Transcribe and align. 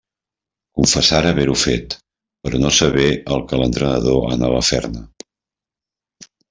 Confessarà 0.79 1.33
haver-ho 1.33 1.57
fet 1.65 1.97
però 2.47 2.63
no 2.65 2.73
saber 2.81 3.07
el 3.37 3.47
que 3.51 3.63
l'entrenador 3.63 4.27
anava 4.35 4.61
a 4.65 4.69
fer-ne. 4.73 5.09